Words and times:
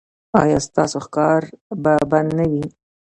ایا 0.41 0.59
ستاسو 0.67 0.97
ښکار 1.05 1.41
به 1.81 1.93
بند 2.11 2.29
نه 2.39 2.45
وي؟ 2.51 2.65